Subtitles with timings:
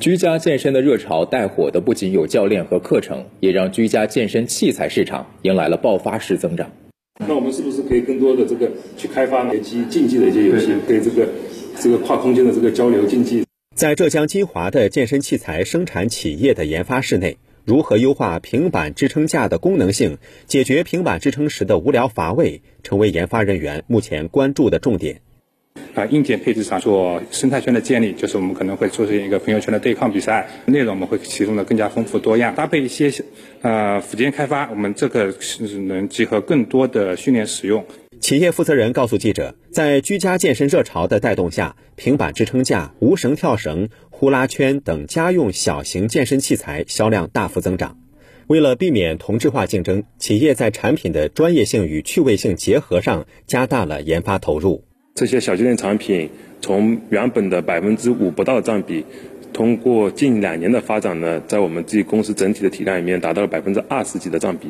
[0.00, 6.70] 居家健身的热潮带火的不仅有教练和课程，也让居家健身器材市场迎来了爆发式增长。
[7.26, 11.28] 那我们是不是可以更多的这个去开发一些竞技的一些游戏，可以这个
[11.78, 13.44] 这个跨空间的这个交流竞技？
[13.74, 17.38] 在浙江金华的健身器材生产企业的研发室内。
[17.64, 25.20] 如何优化平板支撑架的功能性，解决平板支撑时的无聊乏味，成为研发人员目前关注的重点。
[25.94, 33.12] 啊，硬件配置上做生态圈的建立，就是我们可能会做成一个朋友圈的对抗比赛，内容我们会提供的更加丰富多样，搭配一些
[33.60, 37.84] 呃附件开发，我们这个是能集合更多的训练使用。
[38.20, 47.98] 企业负责人告诉记者，在居家健身热潮的带动下，平板支撑架、无绳跳绳、呼啦圈等家用小型健身器材销量大幅增长。
[48.46, 54.84] 为了避免同质化竞争，企业在产品的专业性与趣味性结合上加大了研发投入。
[55.14, 56.30] 这些小家电产品
[56.62, 59.04] 从原本的百分之五不到的占比，
[59.52, 64.68] 通过近两年的发展呢，在我们自己公司整体的体量里面达到了百分之二十几的占比。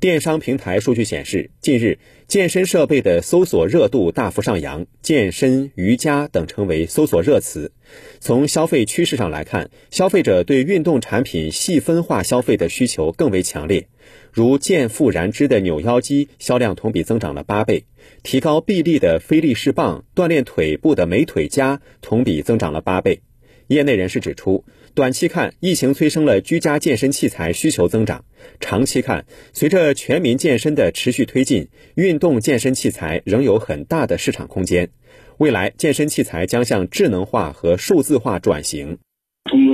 [0.00, 7.70] 电商平台数据显示，近日健身设备的搜索热度大幅上扬，健身、瑜伽等成为搜索热词。
[8.18, 13.86] 从消费趋势上来看，消费者对运动产品细分化消费的需求更为强烈。
[14.34, 17.84] 如健腹燃脂的扭腰机销量同比增长了八倍，
[18.24, 23.20] 提高臂力的菲力士棒、锻炼腿部的美腿夹同比增长了八倍。
[23.68, 28.22] 业内人士指出，短期看，疫情催生了居家健身器材需求增长；
[28.58, 34.90] 长期看，随着全民健身的持续推进，运动健身器材仍有很大的市场空间。
[35.38, 38.98] 未来，健身器材将向智能化和数字化转型。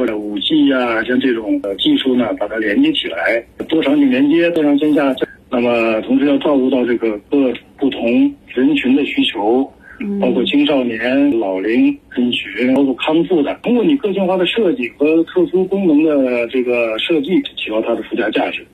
[0.01, 5.15] 通过的五 G 呀，像这种技术呢，把它连接起来，多场景连接，多场线下。
[5.51, 9.71] 那么，同时要照顾到这个各不同人群的需求。
[10.19, 18.67] 包括青少年、老龄人群，包括康复的，通过你个性化的设计和特殊功能的这个设计，提高它的附加价值。